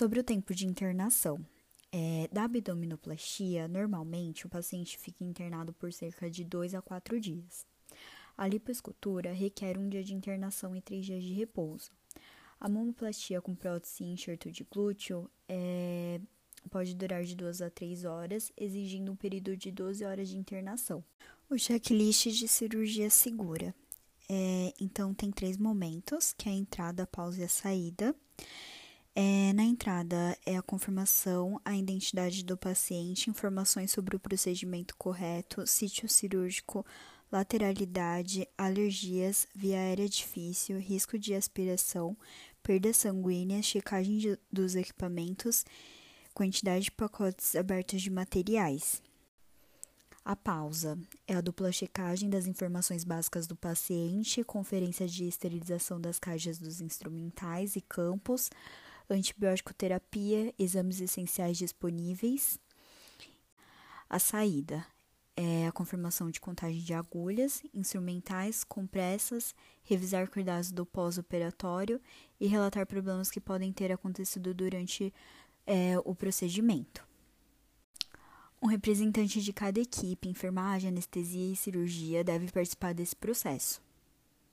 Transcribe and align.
Sobre 0.00 0.18
o 0.18 0.24
tempo 0.24 0.54
de 0.54 0.66
internação. 0.66 1.44
É, 1.92 2.26
da 2.32 2.44
abdominoplastia, 2.44 3.68
normalmente 3.68 4.46
o 4.46 4.48
paciente 4.48 4.96
fica 4.96 5.22
internado 5.22 5.74
por 5.74 5.92
cerca 5.92 6.30
de 6.30 6.42
2 6.42 6.74
a 6.74 6.80
4 6.80 7.20
dias. 7.20 7.66
A 8.34 8.48
lipoescultura 8.48 9.30
requer 9.30 9.76
um 9.76 9.90
dia 9.90 10.02
de 10.02 10.14
internação 10.14 10.74
e 10.74 10.80
três 10.80 11.04
dias 11.04 11.22
de 11.22 11.34
repouso. 11.34 11.90
A 12.58 12.66
mamoplastia 12.66 13.42
com 13.42 13.54
prótese 13.54 14.02
e 14.02 14.06
enxerto 14.06 14.50
de 14.50 14.64
glúteo 14.64 15.30
é, 15.46 16.18
pode 16.70 16.94
durar 16.94 17.22
de 17.22 17.36
2 17.36 17.60
a 17.60 17.68
3 17.68 18.06
horas, 18.06 18.50
exigindo 18.56 19.12
um 19.12 19.16
período 19.16 19.54
de 19.54 19.70
12 19.70 20.02
horas 20.02 20.30
de 20.30 20.38
internação. 20.38 21.04
O 21.50 21.58
checklist 21.58 22.26
de 22.28 22.48
cirurgia 22.48 23.10
segura. 23.10 23.74
É, 24.30 24.72
então, 24.80 25.12
tem 25.12 25.30
três 25.30 25.58
momentos, 25.58 26.32
que 26.32 26.48
é 26.48 26.52
a 26.52 26.54
entrada, 26.54 27.02
a 27.02 27.06
pausa 27.06 27.42
e 27.42 27.44
a 27.44 27.48
saída. 27.48 28.16
É, 29.14 29.52
na 29.52 29.64
entrada 29.64 30.38
é 30.46 30.56
a 30.56 30.62
confirmação, 30.62 31.60
a 31.64 31.76
identidade 31.76 32.44
do 32.44 32.56
paciente, 32.56 33.28
informações 33.28 33.90
sobre 33.90 34.14
o 34.14 34.20
procedimento 34.20 34.96
correto, 34.96 35.66
sítio 35.66 36.08
cirúrgico, 36.08 36.86
lateralidade, 37.30 38.46
alergias, 38.56 39.48
via 39.54 39.78
aérea 39.78 40.08
difícil, 40.08 40.78
risco 40.78 41.18
de 41.18 41.34
aspiração, 41.34 42.16
perda 42.62 42.92
sanguínea, 42.92 43.62
checagem 43.62 44.18
de, 44.18 44.38
dos 44.50 44.76
equipamentos, 44.76 45.64
quantidade 46.32 46.84
de 46.84 46.90
pacotes 46.92 47.56
abertos 47.56 48.02
de 48.02 48.10
materiais. 48.10 49.02
A 50.24 50.36
pausa 50.36 50.98
é 51.26 51.34
a 51.34 51.40
dupla 51.40 51.72
checagem 51.72 52.30
das 52.30 52.46
informações 52.46 53.02
básicas 53.02 53.46
do 53.46 53.56
paciente, 53.56 54.44
conferência 54.44 55.08
de 55.08 55.24
esterilização 55.24 56.00
das 56.00 56.18
caixas 56.18 56.58
dos 56.58 56.80
instrumentais 56.80 57.74
e 57.74 57.80
campos, 57.80 58.50
antibiótico 59.12 59.74
terapia, 59.74 60.54
exames 60.58 61.00
essenciais 61.00 61.56
disponíveis. 61.56 62.58
A 64.08 64.18
saída 64.18 64.86
é 65.36 65.66
a 65.66 65.72
confirmação 65.72 66.30
de 66.30 66.40
contagem 66.40 66.82
de 66.82 66.92
agulhas, 66.92 67.62
instrumentais, 67.72 68.62
compressas, 68.64 69.54
revisar 69.82 70.28
cuidados 70.28 70.70
do 70.70 70.84
pós-operatório 70.84 72.00
e 72.38 72.46
relatar 72.46 72.86
problemas 72.86 73.30
que 73.30 73.40
podem 73.40 73.72
ter 73.72 73.90
acontecido 73.90 74.52
durante 74.52 75.12
é, 75.66 75.98
o 76.04 76.14
procedimento. 76.14 77.08
Um 78.62 78.66
representante 78.66 79.40
de 79.40 79.52
cada 79.52 79.80
equipe, 79.80 80.28
enfermagem, 80.28 80.90
anestesia 80.90 81.52
e 81.52 81.56
cirurgia, 81.56 82.22
deve 82.22 82.52
participar 82.52 82.92
desse 82.92 83.16
processo. 83.16 83.80